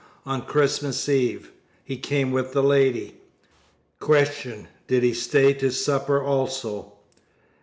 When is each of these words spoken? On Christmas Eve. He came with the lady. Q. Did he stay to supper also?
On 0.25 0.41
Christmas 0.41 1.07
Eve. 1.07 1.51
He 1.85 1.95
came 1.95 2.31
with 2.31 2.53
the 2.53 2.63
lady. 2.63 3.21
Q. 4.03 4.65
Did 4.87 5.03
he 5.03 5.13
stay 5.13 5.53
to 5.53 5.69
supper 5.69 6.23
also? 6.23 6.93